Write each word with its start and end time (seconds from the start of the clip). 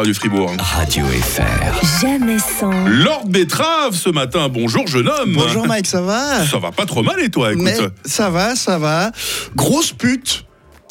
Radio 0.00 0.14
Fribourg. 0.14 0.52
Radio 0.58 1.04
FR. 1.04 2.00
Jamais 2.00 2.38
sans. 2.38 2.72
Lord 2.88 3.26
Betrave 3.26 3.94
ce 3.94 4.08
matin. 4.08 4.48
Bonjour, 4.48 4.86
jeune 4.86 5.10
homme. 5.10 5.34
Bonjour 5.34 5.66
Mike, 5.66 5.86
ça 5.86 6.00
va? 6.00 6.46
Ça 6.46 6.56
va 6.56 6.72
pas 6.72 6.86
trop 6.86 7.02
mal 7.02 7.20
et 7.20 7.28
toi, 7.28 7.52
écoute. 7.52 7.64
Mais 7.64 7.76
ça 8.06 8.30
va, 8.30 8.56
ça 8.56 8.78
va. 8.78 9.12
Grosse 9.54 9.92
pute. 9.92 10.46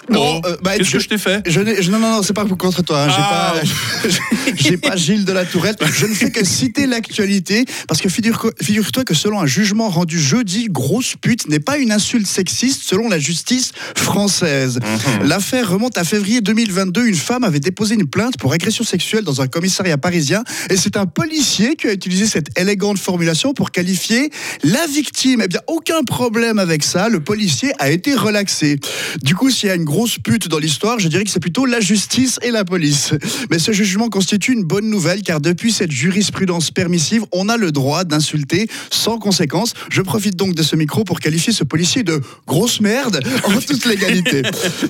Non, 0.10 0.42
euh, 0.46 0.56
bah, 0.64 0.78
Qu'est-ce 0.78 0.92
que 0.92 1.00
je 1.00 1.08
t'ai 1.08 1.18
fait 1.18 1.42
je 1.48 1.60
n'ai- 1.62 1.82
je- 1.82 1.92
non, 1.92 2.00
non, 2.00 2.12
non, 2.18 2.24
c'est 2.24 2.34
pas 2.34 2.46
contre 2.46 2.82
toi. 2.84 3.04
hein. 3.04 3.10
J'ai 3.10 3.16
Ah. 3.20 3.54
pas, 4.04 4.10
j'ai 4.55 4.78
pas 4.78 4.96
Gilles 4.96 5.26
de 5.26 5.32
la 5.32 5.46
Tourette. 5.46 5.80
Je 5.94 6.05
ne 6.05 6.14
fais 6.14 6.32
que 6.32 6.44
citer 6.46 6.88
l'actualité 6.88 7.66
parce 7.88 8.02
que 8.02 8.09
figure- 8.09 8.52
figure-toi 8.62 9.04
que 9.04 9.14
selon 9.14 9.40
un 9.40 9.45
jugement 9.45 9.90
rendu 9.90 10.20
jeudi, 10.20 10.68
grosse 10.70 11.16
pute 11.20 11.48
n'est 11.48 11.59
pas 11.59 11.77
une 11.77 11.91
insulte 11.91 12.27
sexiste 12.27 12.82
selon 12.84 13.09
la 13.09 13.20
justice 13.20 13.72
française. 13.95 14.80
Mhm. 14.82 15.27
L'affaire 15.27 15.70
remonte 15.70 15.98
à 15.98 16.04
février 16.04 16.41
2022. 16.41 17.05
Une 17.07 17.16
femme 17.16 17.44
avait 17.44 17.60
déposé 17.60 17.96
une 17.96 18.07
plainte 18.07 18.38
pour 18.38 18.54
agression 18.54 18.84
sexuelle 18.84 19.23
dans 19.23 19.41
un 19.41 19.48
commissariat 19.48 19.98
parisien 19.98 20.44
et 20.70 20.78
c'est 20.78 20.98
un 20.98 21.05
policier 21.05 21.76
qui 21.76 21.88
a 21.88 21.94
utilisé 21.94 22.26
cette 22.26 22.57
élégante 22.57 22.98
formulation 22.98 23.54
pour 23.54 23.71
qualifier 23.71 24.32
la 24.63 24.85
victime. 24.88 25.41
Eh 25.44 25.48
bien, 25.48 25.60
aucun 25.68 26.04
problème 26.04 26.57
avec 26.60 26.84
ça. 26.84 27.10
Le 27.10 27.20
policier 27.20 27.71
a 27.80 27.90
été 27.91 28.16
relaxé. 28.16 28.80
Du 29.21 29.35
coup, 29.35 29.49
s'il 29.49 29.68
y 29.68 29.71
a 29.71 29.76
une 29.76 29.84
grosse 29.84 29.98
pute 30.08 30.48
dans 30.48 30.59
l'histoire, 30.59 30.99
je 30.99 31.08
dirais 31.08 31.23
que 31.23 31.30
c'est 31.30 31.39
plutôt 31.39 31.66
la 31.66 31.80
justice 31.80 32.40
et 32.41 32.52
la 32.52 32.63
police. 32.63 33.13
Mais 33.49 33.59
ce 33.59 33.71
jugement 33.71 34.09
constitue 34.09 34.53
une 34.53 34.63
bonne 34.63 34.90
nouvelle 34.90 35.21
car 35.21 35.41
depuis 35.41 35.71
cette 35.71 35.91
jurisprudence 35.91 36.71
permissive, 36.71 37.23
on 37.31 37.49
a 37.49 37.57
le 37.57 37.71
droit 37.71 38.04
d'insulter 38.04 38.67
sans 38.91 39.17
conséquence. 39.20 39.73
Je 39.90 40.02
profite 40.02 40.35
donc 40.35 40.55
de 40.55 40.63
ce 40.63 40.76
micro 40.76 41.04
pour 41.04 41.20
qualifier 41.20 41.52
ce 41.54 41.63
policier 41.63 42.04
de 42.04 42.21
grosse 42.48 42.80
merde 42.81 43.20
en 43.43 43.59
toute 43.67 43.85
légalité. 43.85 44.43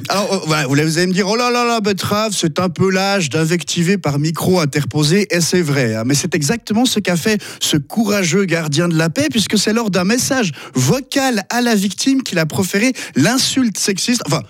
Alors, 0.09 0.43
voilà, 0.45 0.67
vous 0.67 0.97
allez 0.97 1.07
me 1.07 1.13
dire, 1.13 1.27
oh 1.27 1.35
là 1.35 1.49
là 1.51 1.65
là, 1.65 1.79
Betrave, 1.81 2.33
c'est 2.35 2.59
un 2.59 2.69
peu 2.69 2.89
l'âge 2.91 3.29
d'invectiver 3.29 3.97
par 3.97 4.19
micro 4.19 4.59
interposé, 4.59 5.27
et 5.31 5.41
c'est 5.41 5.61
vrai. 5.61 5.95
hein. 5.95 6.03
mais 6.05 6.13
c'est 6.15 6.35
exactement 6.35 6.85
ce 6.85 6.99
qu'a 6.99 7.17
fait 7.17 7.41
ce 7.59 7.77
courageux 7.77 8.45
gardien 8.45 8.87
de 8.87 8.97
la 8.97 9.09
paix, 9.09 9.27
puisque 9.29 9.57
c'est 9.57 9.73
lors 9.73 9.89
d'un 9.89 10.03
message 10.03 10.51
vocal 10.75 11.43
à 11.49 11.61
la 11.61 11.75
victime 11.75 12.23
qu'il 12.23 12.39
a 12.39 12.45
proféré 12.45 12.93
l'insulte 13.15 13.77
sexiste. 13.77 14.21
Enfin, 14.25 14.41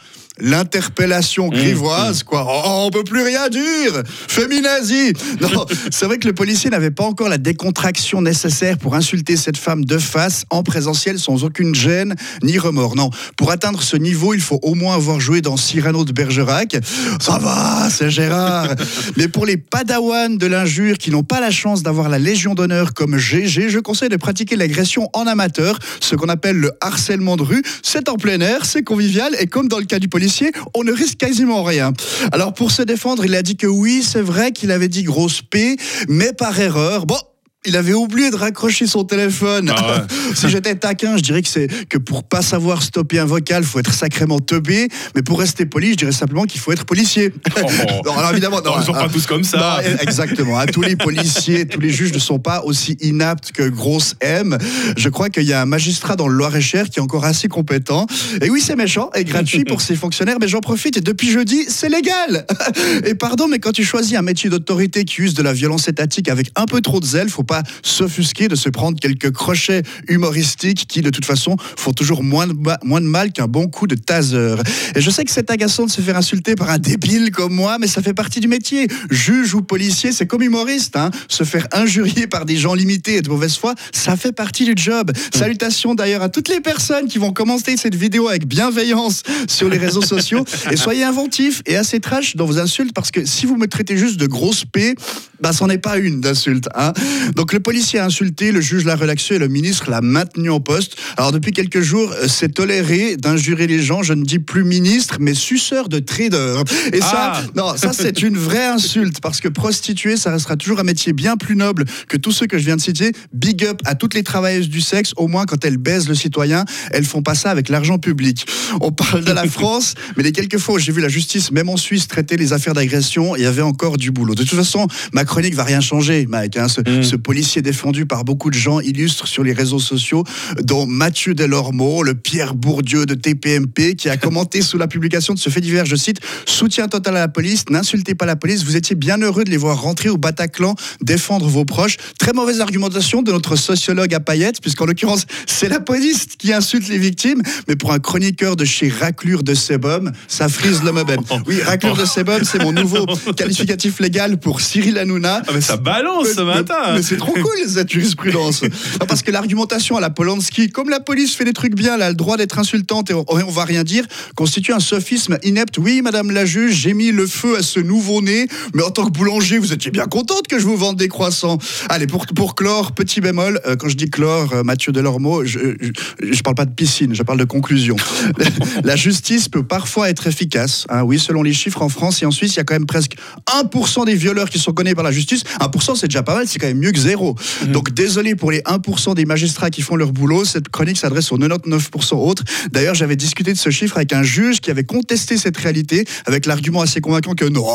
L'interpellation 0.41 1.49
grivoise, 1.49 2.23
quoi. 2.23 2.45
Oh, 2.47 2.85
on 2.87 2.91
peut 2.91 3.03
plus 3.03 3.23
rien 3.23 3.49
dire. 3.49 4.03
Féminazie. 4.05 5.13
Non, 5.41 5.65
c'est 5.89 6.05
vrai 6.05 6.17
que 6.17 6.27
le 6.27 6.33
policier 6.33 6.69
n'avait 6.69 6.91
pas 6.91 7.05
encore 7.05 7.29
la 7.29 7.37
décontraction 7.37 8.21
nécessaire 8.21 8.77
pour 8.77 8.95
insulter 8.95 9.37
cette 9.37 9.55
femme 9.55 9.85
de 9.85 9.97
face 9.97 10.43
en 10.49 10.63
présentiel 10.63 11.17
sans 11.17 11.45
aucune 11.45 11.73
gêne 11.73 12.15
ni 12.43 12.59
remords. 12.59 12.95
Non, 12.95 13.09
pour 13.37 13.51
atteindre 13.51 13.81
ce 13.81 13.95
niveau, 13.95 14.33
il 14.33 14.41
faut 14.41 14.59
au 14.63 14.75
moins 14.75 14.95
avoir 14.95 15.19
joué 15.19 15.41
dans 15.41 15.55
Cyrano 15.55 16.03
de 16.03 16.11
Bergerac. 16.11 16.75
Ça 17.21 17.37
va, 17.37 17.89
c'est 17.89 18.09
Gérard. 18.09 18.75
Mais 19.17 19.27
pour 19.27 19.45
les 19.45 19.57
padawans 19.57 20.37
de 20.37 20.45
l'injure 20.45 20.97
qui 20.97 21.09
n'ont 21.09 21.23
pas 21.23 21.39
la 21.39 21.51
chance 21.51 21.83
d'avoir 21.83 22.09
la 22.09 22.19
Légion 22.19 22.53
d'honneur 22.53 22.93
comme 22.93 23.17
GG, 23.17 23.69
je 23.69 23.79
conseille 23.79 24.09
de 24.09 24.17
pratiquer 24.17 24.55
l'agression 24.55 25.09
en 25.13 25.25
amateur, 25.25 25.79
ce 26.01 26.15
qu'on 26.15 26.29
appelle 26.29 26.57
le 26.57 26.71
harcèlement 26.81 27.37
de 27.37 27.43
rue. 27.43 27.63
C'est 27.81 28.09
en 28.09 28.15
plein 28.15 28.41
air, 28.41 28.65
c'est 28.65 28.83
convivial 28.83 29.35
et 29.39 29.47
comme 29.47 29.67
dans 29.67 29.79
le 29.79 29.85
cas 29.85 29.99
du 29.99 30.09
policier, 30.09 30.28
on 30.75 30.83
ne 30.83 30.91
risque 30.91 31.17
quasiment 31.17 31.63
rien. 31.63 31.93
Alors 32.31 32.53
pour 32.53 32.71
se 32.71 32.81
défendre, 32.81 33.25
il 33.25 33.35
a 33.35 33.41
dit 33.41 33.57
que 33.57 33.67
oui, 33.67 34.03
c'est 34.03 34.21
vrai 34.21 34.51
qu'il 34.51 34.71
avait 34.71 34.87
dit 34.87 35.03
grosse 35.03 35.41
P, 35.41 35.77
mais 36.07 36.33
par 36.33 36.59
erreur. 36.59 37.05
Bon. 37.05 37.17
Il 37.65 37.75
avait 37.75 37.93
oublié 37.93 38.31
de 38.31 38.37
raccrocher 38.37 38.87
son 38.87 39.03
téléphone. 39.03 39.69
Ah 39.75 39.91
ouais. 39.91 40.01
si 40.35 40.47
j'étais 40.47 40.75
taquin, 40.75 41.17
je 41.17 41.21
dirais 41.21 41.41
que 41.41 41.49
c'est 41.49 41.67
que 41.89 41.97
pour 41.97 42.23
pas 42.23 42.41
savoir 42.41 42.81
stopper 42.81 43.19
un 43.19 43.25
vocal, 43.25 43.65
faut 43.65 43.79
être 43.79 43.93
sacrément 43.93 44.39
teubé. 44.39 44.87
Mais 45.13 45.23
pour 45.23 45.39
rester 45.39 45.65
poli, 45.65 45.91
je 45.91 45.95
dirais 45.95 46.13
simplement 46.13 46.45
qu'il 46.45 46.61
faut 46.61 46.71
être 46.71 46.85
policier. 46.85 47.33
Oh. 47.57 47.67
Non, 48.05 48.17
alors 48.17 48.31
évidemment, 48.31 48.61
non, 48.61 48.71
Non, 48.71 48.81
ils 48.81 48.85
sont 48.85 48.93
pas 48.93 49.09
tous 49.09 49.25
comme 49.25 49.43
ça. 49.43 49.81
Non, 49.83 49.97
exactement. 49.99 50.57
hein. 50.57 50.67
Tous 50.67 50.81
les 50.81 50.95
policiers, 50.95 51.67
tous 51.67 51.81
les 51.81 51.89
juges 51.89 52.13
ne 52.13 52.19
sont 52.19 52.39
pas 52.39 52.63
aussi 52.63 52.93
inaptes 53.01 53.51
que 53.51 53.63
Grosse 53.63 54.15
M. 54.21 54.57
Je 54.95 55.09
crois 55.09 55.29
qu'il 55.29 55.43
y 55.43 55.51
a 55.51 55.61
un 55.61 55.65
magistrat 55.65 56.15
dans 56.15 56.27
le 56.27 56.35
Loir-et-Cher 56.35 56.89
qui 56.89 56.99
est 56.99 57.01
encore 57.01 57.25
assez 57.25 57.49
compétent. 57.49 58.07
Et 58.41 58.49
oui, 58.49 58.61
c'est 58.61 58.75
méchant 58.77 59.09
et 59.15 59.25
gratuit 59.25 59.65
pour 59.65 59.81
ses 59.81 59.95
fonctionnaires, 59.95 60.37
mais 60.39 60.47
j'en 60.47 60.61
profite. 60.61 60.97
Et 60.97 61.01
depuis 61.01 61.29
jeudi, 61.29 61.65
c'est 61.67 61.89
légal. 61.89 62.45
Et 63.05 63.15
pardon, 63.15 63.47
mais 63.49 63.59
quand 63.59 63.71
tu 63.73 63.83
choisis 63.83 64.15
un 64.17 64.21
métier 64.21 64.49
d'autorité 64.49 65.03
qui 65.03 65.21
use 65.21 65.33
de 65.33 65.43
la 65.43 65.51
violence 65.53 65.87
étatique 65.87 66.29
avec 66.29 66.51
un 66.55 66.65
peu 66.65 66.79
trop 66.81 66.99
de 66.99 67.05
zèle, 67.05 67.29
faut 67.29 67.43
pas 67.49 67.63
s'offusquer 67.81 68.47
de 68.47 68.55
se 68.55 68.69
prendre 68.69 68.99
quelques 68.99 69.31
crochets 69.31 69.81
humoristiques 70.07 70.85
qui, 70.87 71.01
de 71.01 71.09
toute 71.09 71.25
façon, 71.25 71.55
font 71.77 71.93
toujours 71.93 72.23
moins 72.23 72.45
de, 72.45 72.53
ma- 72.53 72.77
moins 72.83 73.01
de 73.01 73.07
mal 73.07 73.31
qu'un 73.31 73.47
bon 73.47 73.67
coup 73.67 73.87
de 73.87 73.95
taser. 73.95 74.55
Et 74.95 75.01
je 75.01 75.09
sais 75.09 75.25
que 75.25 75.31
c'est 75.31 75.49
agaçant 75.49 75.85
de 75.87 75.91
se 75.91 76.01
faire 76.01 76.15
insulter 76.15 76.55
par 76.55 76.69
un 76.69 76.77
débile 76.77 77.31
comme 77.31 77.53
moi, 77.53 77.77
mais 77.79 77.87
ça 77.87 78.01
fait 78.03 78.13
partie 78.13 78.39
du 78.39 78.47
métier. 78.47 78.87
Juge 79.09 79.55
ou 79.55 79.61
policier, 79.63 80.11
c'est 80.11 80.27
comme 80.27 80.43
humoriste. 80.43 80.95
Hein. 80.95 81.09
Se 81.27 81.43
faire 81.43 81.67
injurier 81.71 82.27
par 82.27 82.45
des 82.45 82.55
gens 82.55 82.75
limités 82.75 83.15
et 83.15 83.21
de 83.21 83.29
mauvaise 83.29 83.57
foi, 83.57 83.73
ça 83.91 84.15
fait 84.15 84.31
partie 84.31 84.65
du 84.65 84.73
job. 84.75 85.11
Salutations 85.33 85.95
d'ailleurs 85.95 86.21
à 86.21 86.29
toutes 86.29 86.49
les 86.49 86.59
personnes 86.61 87.07
qui 87.07 87.17
vont 87.17 87.33
commenter 87.33 87.77
cette 87.77 87.95
vidéo 87.95 88.27
avec 88.27 88.45
bienveillance 88.47 89.23
sur 89.47 89.69
les 89.69 89.77
réseaux 89.79 90.03
sociaux. 90.03 90.45
Et 90.71 90.75
soyez 90.77 91.03
inventifs 91.03 91.63
et 91.65 91.75
assez 91.75 91.99
trash 91.99 92.35
dans 92.35 92.45
vos 92.45 92.59
insultes 92.59 92.93
parce 92.93 93.09
que 93.09 93.25
si 93.25 93.47
vous 93.47 93.55
me 93.57 93.67
traitez 93.67 93.97
juste 93.97 94.17
de 94.19 94.27
grosse 94.27 94.65
P, 94.65 94.93
bah, 95.41 95.53
c'en 95.53 95.69
est 95.69 95.77
pas 95.77 95.97
une 95.97 96.21
d'insulte. 96.21 96.67
Hein. 96.75 96.93
Donc 97.39 97.53
le 97.53 97.61
policier 97.61 97.99
a 97.99 98.05
insulté, 98.05 98.51
le 98.51 98.59
juge 98.59 98.83
l'a 98.83 98.97
relaxé 98.97 99.35
et 99.35 99.39
le 99.39 99.47
ministre 99.47 99.89
l'a 99.89 100.01
maintenu 100.01 100.49
en 100.49 100.59
poste. 100.59 100.97
Alors 101.15 101.31
depuis 101.31 101.53
quelques 101.53 101.79
jours, 101.79 102.11
euh, 102.11 102.27
c'est 102.27 102.53
toléré 102.53 103.15
d'injurer 103.15 103.65
les 103.65 103.81
gens. 103.81 104.03
Je 104.03 104.11
ne 104.11 104.25
dis 104.25 104.39
plus 104.39 104.65
ministre, 104.65 105.19
mais 105.21 105.33
suceur 105.33 105.87
de 105.87 105.99
trader. 105.99 106.55
Et 106.91 106.99
ça, 106.99 107.31
Ah. 107.35 107.41
non, 107.55 107.77
ça 107.77 107.93
c'est 107.93 108.23
une 108.23 108.37
vraie 108.37 108.65
insulte 108.65 109.21
parce 109.21 109.39
que 109.39 109.47
prostituée, 109.47 110.17
ça 110.17 110.31
restera 110.31 110.57
toujours 110.57 110.81
un 110.81 110.83
métier 110.83 111.13
bien 111.13 111.37
plus 111.37 111.55
noble 111.55 111.85
que 112.09 112.17
tous 112.17 112.33
ceux 112.33 112.45
que 112.45 112.57
je 112.57 112.65
viens 112.65 112.75
de 112.75 112.81
citer. 112.81 113.13
Big 113.31 113.63
up 113.63 113.79
à 113.85 113.95
toutes 113.95 114.15
les 114.15 114.23
travailleuses 114.23 114.67
du 114.67 114.81
sexe, 114.81 115.13
au 115.15 115.29
moins 115.29 115.45
quand 115.45 115.63
elles 115.63 115.77
baisent 115.77 116.09
le 116.09 116.15
citoyen, 116.15 116.65
elles 116.91 117.05
font 117.05 117.21
pas 117.21 117.35
ça 117.35 117.51
avec 117.51 117.69
l'argent 117.69 117.99
public. 117.99 118.45
On 118.81 118.91
parle 118.91 119.23
de 119.23 119.31
la 119.31 119.47
France, 119.47 119.93
mais 120.17 120.23
les 120.23 120.33
quelques 120.33 120.57
fois 120.57 120.75
où 120.75 120.79
j'ai 120.79 120.91
vu 120.91 120.99
la 120.99 121.07
justice, 121.07 121.51
même 121.53 121.69
en 121.69 121.77
Suisse, 121.77 122.09
traiter 122.09 122.35
les 122.35 122.51
affaires 122.51 122.73
d'agression, 122.73 123.37
il 123.37 123.43
y 123.43 123.45
avait 123.45 123.61
encore 123.61 123.95
du 123.97 124.11
boulot. 124.11 124.35
De 124.35 124.43
toute 124.43 124.57
façon, 124.59 124.87
ma 125.13 125.23
chronique 125.23 125.55
va 125.55 125.63
rien 125.63 125.79
changer, 125.79 126.25
Mike. 126.27 126.57
hein. 126.57 126.67
Ce, 126.67 126.81
ce 127.01 127.15
policier 127.29 127.61
défendu 127.61 128.07
par 128.07 128.23
beaucoup 128.23 128.49
de 128.49 128.55
gens 128.55 128.79
illustre 128.79 129.27
sur 129.27 129.43
les 129.43 129.53
réseaux 129.53 129.77
sociaux, 129.77 130.23
dont 130.63 130.87
Mathieu 130.87 131.35
Delormeau, 131.35 132.01
le 132.01 132.15
Pierre 132.15 132.55
Bourdieu 132.55 133.05
de 133.05 133.13
TPMP, 133.13 133.93
qui 133.95 134.09
a 134.09 134.17
commenté 134.17 134.61
sous 134.63 134.79
la 134.79 134.87
publication 134.87 135.35
de 135.35 135.39
ce 135.39 135.51
fait 135.51 135.61
divers, 135.61 135.85
je 135.85 135.95
cite, 135.95 136.21
soutien 136.47 136.87
total 136.87 137.17
à 137.17 137.19
la 137.19 137.27
police, 137.27 137.65
n'insultez 137.69 138.15
pas 138.15 138.25
la 138.25 138.35
police, 138.35 138.63
vous 138.63 138.75
étiez 138.75 138.95
bien 138.95 139.19
heureux 139.19 139.43
de 139.43 139.51
les 139.51 139.57
voir 139.57 139.79
rentrer 139.79 140.09
au 140.09 140.17
Bataclan, 140.17 140.73
défendre 141.03 141.47
vos 141.47 141.65
proches. 141.65 141.97
Très 142.17 142.33
mauvaise 142.33 142.61
argumentation 142.61 143.21
de 143.21 143.31
notre 143.31 143.55
sociologue 143.55 144.11
à 144.15 144.19
paillettes, 144.19 144.59
puisqu'en 144.59 144.87
l'occurrence, 144.87 145.27
c'est 145.45 145.69
la 145.69 145.79
police 145.79 146.25
qui 146.35 146.51
insulte 146.51 146.87
les 146.89 146.97
victimes, 146.97 147.43
mais 147.67 147.75
pour 147.75 147.93
un 147.93 147.99
chroniqueur 147.99 148.55
de 148.55 148.65
chez 148.65 148.89
Raclure 148.89 149.43
de 149.43 149.53
Sebum, 149.53 150.11
ça 150.27 150.49
frise 150.49 150.81
l'homme 150.81 151.03
même. 151.05 151.19
Oui, 151.45 151.61
Raclure 151.61 151.95
de 151.95 152.05
Sebum, 152.05 152.43
c'est 152.43 152.63
mon 152.63 152.71
nouveau 152.71 153.05
qualificatif 153.37 153.99
légal 153.99 154.39
pour 154.39 154.61
Cyril 154.61 154.97
Hanouna. 154.97 155.43
Ah, 155.47 155.51
mais 155.53 155.61
ça 155.61 155.77
balance 155.77 156.29
ce 156.35 156.41
matin. 156.41 156.95
Mais 156.95 157.03
c'est 157.03 157.18
trop 157.19 157.33
cool 157.33 157.59
cette 157.67 157.91
jurisprudence. 157.91 158.63
Non, 158.63 158.69
Parce 159.07 159.21
que 159.21 159.31
l'argumentation 159.31 159.97
à 159.97 160.01
la 160.01 160.09
Polanski, 160.09 160.69
comme 160.69 160.89
la 160.89 160.99
police 160.99 161.35
fait 161.35 161.45
des 161.45 161.53
trucs 161.53 161.75
bien, 161.75 161.95
elle 161.95 162.01
a 162.01 162.09
le 162.09 162.15
droit 162.15 162.37
d'être 162.37 162.59
insultante 162.59 163.11
et 163.11 163.13
on, 163.13 163.25
on 163.27 163.51
va 163.51 163.65
rien 163.65 163.83
dire, 163.83 164.05
constitue 164.35 164.73
un 164.73 164.79
sophisme 164.79 165.37
inepte. 165.43 165.77
Oui, 165.77 166.01
madame 166.01 166.31
la 166.31 166.45
juge, 166.45 166.73
j'ai 166.75 166.93
mis 166.93 167.11
le 167.11 167.27
feu 167.27 167.57
à 167.57 167.61
ce 167.61 167.79
nouveau-né, 167.79 168.47
mais 168.73 168.83
en 168.83 168.91
tant 168.91 169.05
que 169.05 169.11
boulanger, 169.11 169.57
vous 169.57 169.73
étiez 169.73 169.91
bien 169.91 170.05
contente 170.05 170.47
que 170.47 170.59
je 170.59 170.65
vous 170.65 170.77
vende 170.77 170.97
des 170.97 171.07
croissants. 171.07 171.57
Allez, 171.89 172.07
pour, 172.07 172.25
pour 172.27 172.55
clore, 172.55 172.93
petit 172.93 173.21
bémol, 173.21 173.59
euh, 173.65 173.75
quand 173.75 173.89
je 173.89 173.95
dis 173.95 174.09
clore, 174.09 174.53
euh, 174.53 174.63
Mathieu 174.63 174.91
Delormeau, 174.91 175.45
je, 175.45 175.59
je, 175.79 176.33
je 176.33 176.41
parle 176.41 176.55
pas 176.55 176.65
de 176.65 176.73
piscine, 176.73 177.13
je 177.13 177.23
parle 177.23 177.39
de 177.39 177.45
conclusion. 177.45 177.95
la 178.83 178.95
justice 178.95 179.49
peut 179.49 179.63
parfois 179.63 180.09
être 180.09 180.27
efficace. 180.27 180.85
hein. 180.89 181.03
oui, 181.03 181.19
selon 181.19 181.43
les 181.43 181.53
chiffres 181.53 181.81
en 181.81 181.89
France 181.89 182.21
et 182.21 182.25
en 182.25 182.31
Suisse, 182.31 182.55
il 182.55 182.57
y 182.57 182.59
a 182.61 182.63
quand 182.63 182.75
même 182.75 182.85
presque 182.85 183.15
1% 183.47 184.05
des 184.05 184.15
violeurs 184.15 184.49
qui 184.49 184.59
sont 184.59 184.73
connus 184.73 184.95
par 184.95 185.03
la 185.03 185.11
justice. 185.11 185.43
1%, 185.59 185.95
c'est 185.95 186.07
déjà 186.07 186.23
pas 186.23 186.35
mal, 186.35 186.47
c'est 186.47 186.59
quand 186.59 186.67
même 186.67 186.79
mieux 186.79 186.91
que 186.91 186.99
zéro. 186.99 187.35
Donc 187.67 187.93
désolé 187.93 188.35
pour 188.35 188.51
les 188.51 188.59
1% 188.61 189.15
des 189.15 189.25
magistrats 189.25 189.69
qui 189.69 189.81
font 189.81 189.95
leur 189.95 190.11
boulot. 190.11 190.45
Cette 190.45 190.69
chronique 190.69 190.97
s'adresse 190.97 191.31
aux 191.31 191.37
99% 191.37 192.15
autres. 192.15 192.43
D'ailleurs, 192.71 192.95
j'avais 192.95 193.15
discuté 193.15 193.53
de 193.53 193.57
ce 193.57 193.69
chiffre 193.69 193.97
avec 193.97 194.13
un 194.13 194.23
juge 194.23 194.61
qui 194.61 194.71
avait 194.71 194.83
contesté 194.83 195.37
cette 195.37 195.57
réalité 195.57 196.05
avec 196.25 196.45
l'argument 196.45 196.81
assez 196.81 197.01
convaincant 197.01 197.33
que 197.33 197.45
non, 197.45 197.65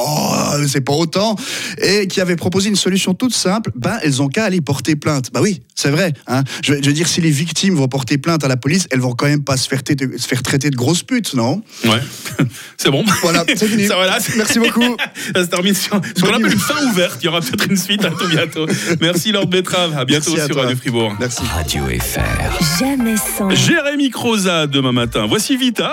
c'est 0.69 0.81
pas 0.81 0.93
autant 0.93 1.37
et 1.79 2.06
qui 2.08 2.20
avait 2.20 2.37
proposé 2.37 2.69
une 2.69 2.76
solution 2.76 3.14
toute 3.14 3.34
simple. 3.34 3.70
Ben, 3.75 3.99
elles 4.02 4.23
ont 4.23 4.29
qu'à 4.29 4.44
aller 4.44 4.61
porter 4.61 4.96
plainte. 4.96 5.31
Bah 5.32 5.40
oui, 5.43 5.62
c'est 5.75 5.91
vrai. 5.91 6.12
hein. 6.26 6.43
Je, 6.62 6.75
je 6.75 6.87
veux 6.87 6.93
dire, 6.93 7.06
si 7.09 7.21
les 7.21 7.31
victimes 7.31 7.75
vont 7.75 7.88
porter 7.88 8.19
plainte 8.19 8.44
à 8.44 8.49
la 8.49 8.56
police, 8.56 8.87
elles 8.91 9.00
vont 9.00 9.12
quand 9.12 9.26
même 9.26 9.43
pas 9.44 9.56
se 9.56 9.69
faire, 9.69 9.82
traiter 9.82 10.06
de- 10.06 10.17
se 10.19 10.26
faire 10.26 10.43
traiter 10.43 10.71
de 10.71 10.76
grosses 10.76 11.03
putes, 11.03 11.35
non? 11.35 11.62
Ouais. 11.85 12.00
C'est 12.76 12.91
bon. 12.91 13.05
Voilà, 13.23 13.44
c'est 13.47 13.67
fini. 13.69 13.87
Ça, 13.87 13.94
voilà, 13.97 14.19
Merci 14.37 14.59
beaucoup. 14.59 14.97
Ça 15.35 15.44
se 15.44 15.49
termine 15.49 15.75
sur 15.75 16.00
ce 16.17 16.21
qu'on 16.23 16.32
appelle 16.35 16.53
une 16.53 16.59
fin 16.59 16.85
ouverte. 16.87 17.19
Il 17.23 17.26
y 17.26 17.29
aura 17.29 17.41
peut-être 17.41 17.69
une 17.71 17.76
suite 17.76 18.05
à 18.05 18.11
tout 18.11 18.29
bientôt. 18.29 18.67
Merci 19.00 19.32
Lord 19.32 19.47
Betrave. 19.47 19.97
À 19.97 20.05
bientôt 20.05 20.31
Merci 20.32 20.41
à 20.43 20.47
sur 20.47 20.55
toi. 20.55 20.62
Radio 20.65 20.76
Fribourg. 20.76 21.17
Merci. 21.21 21.43
Radio 21.55 21.85
FR. 21.87 22.79
Jamais 22.81 23.15
sans. 23.17 23.50
Jérémy 23.50 24.11
Croza 24.11 24.67
demain 24.67 24.93
matin. 24.93 25.27
Voici 25.29 25.56
Vita. 25.56 25.93